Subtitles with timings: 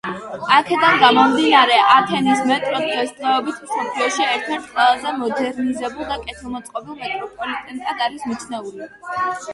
[0.53, 8.91] აქედან გამომდინარე, ათენის მეტრო დღესდღეობით მსოფლიოში ერთ-ერთ ყველაზე მოდერნიზებულ და კეთილმოწყობილ მეტროპოლიტენად არის მიჩნეული.